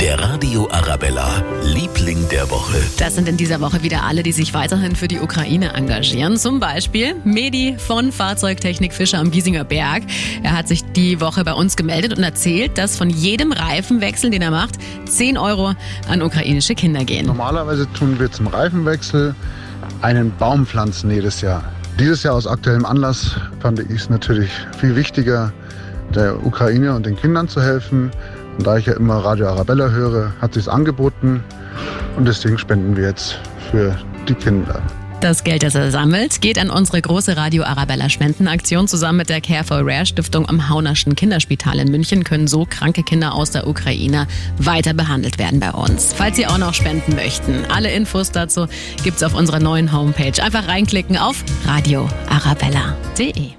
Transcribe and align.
Der 0.00 0.16
Radio 0.20 0.68
Arabella, 0.70 1.42
Liebling 1.64 2.28
der 2.28 2.48
Woche. 2.50 2.76
Das 2.98 3.16
sind 3.16 3.28
in 3.28 3.36
dieser 3.36 3.60
Woche 3.60 3.82
wieder 3.82 4.04
alle, 4.04 4.22
die 4.22 4.30
sich 4.30 4.54
weiterhin 4.54 4.94
für 4.94 5.08
die 5.08 5.18
Ukraine 5.18 5.74
engagieren. 5.74 6.36
Zum 6.36 6.60
Beispiel 6.60 7.16
Medi 7.24 7.74
von 7.78 8.12
Fahrzeugtechnik 8.12 8.92
Fischer 8.92 9.18
am 9.18 9.32
Giesinger 9.32 9.64
Berg. 9.64 10.04
Er 10.44 10.56
hat 10.56 10.68
sich 10.68 10.84
die 10.92 11.20
Woche 11.20 11.42
bei 11.42 11.52
uns 11.52 11.74
gemeldet 11.74 12.16
und 12.16 12.22
erzählt, 12.22 12.78
dass 12.78 12.96
von 12.96 13.10
jedem 13.10 13.50
Reifenwechsel, 13.50 14.30
den 14.30 14.40
er 14.40 14.52
macht, 14.52 14.76
10 15.06 15.36
Euro 15.36 15.74
an 16.08 16.22
ukrainische 16.22 16.76
Kinder 16.76 17.04
gehen. 17.04 17.26
Normalerweise 17.26 17.90
tun 17.92 18.20
wir 18.20 18.30
zum 18.30 18.46
Reifenwechsel 18.46 19.34
einen 20.00 20.32
Baum 20.36 20.64
pflanzen 20.64 21.10
jedes 21.10 21.40
Jahr. 21.40 21.64
Dieses 21.98 22.22
Jahr 22.22 22.34
aus 22.34 22.46
aktuellem 22.46 22.86
Anlass 22.86 23.34
fand 23.58 23.80
ich 23.80 23.90
es 23.90 24.08
natürlich 24.08 24.50
viel 24.78 24.94
wichtiger, 24.94 25.52
der 26.14 26.46
Ukraine 26.46 26.94
und 26.94 27.04
den 27.04 27.16
Kindern 27.16 27.48
zu 27.48 27.60
helfen. 27.60 28.12
Und 28.58 28.66
da 28.66 28.76
ich 28.76 28.86
ja 28.86 28.94
immer 28.94 29.24
Radio 29.24 29.46
Arabella 29.46 29.88
höre, 29.88 30.32
hat 30.40 30.54
sich 30.54 30.68
angeboten 30.68 31.42
und 32.16 32.26
deswegen 32.26 32.58
spenden 32.58 32.96
wir 32.96 33.04
jetzt 33.04 33.38
für 33.70 33.96
die 34.28 34.34
Kinder. 34.34 34.82
Das 35.20 35.42
Geld, 35.42 35.64
das 35.64 35.74
er 35.74 35.90
sammelt, 35.90 36.40
geht 36.40 36.58
an 36.60 36.70
unsere 36.70 37.02
große 37.02 37.36
Radio 37.36 37.64
Arabella 37.64 38.08
Spendenaktion. 38.08 38.86
Zusammen 38.86 39.18
mit 39.18 39.28
der 39.28 39.40
Care 39.40 39.64
for 39.64 39.78
Rare 39.78 40.06
Stiftung 40.06 40.48
am 40.48 40.68
Haunerschen 40.68 41.16
Kinderspital 41.16 41.80
in 41.80 41.90
München 41.90 42.22
können 42.22 42.46
so 42.46 42.66
kranke 42.68 43.02
Kinder 43.02 43.34
aus 43.34 43.50
der 43.50 43.66
Ukraine 43.66 44.28
weiter 44.58 44.94
behandelt 44.94 45.40
werden 45.40 45.58
bei 45.58 45.72
uns. 45.72 46.12
Falls 46.12 46.36
Sie 46.36 46.46
auch 46.46 46.58
noch 46.58 46.72
spenden 46.72 47.16
möchten, 47.16 47.64
alle 47.68 47.90
Infos 47.90 48.30
dazu 48.30 48.66
gibt's 49.02 49.24
auf 49.24 49.34
unserer 49.34 49.58
neuen 49.58 49.92
Homepage. 49.92 50.40
Einfach 50.40 50.68
reinklicken 50.68 51.16
auf 51.16 51.42
radioarabella.de. 51.66 53.58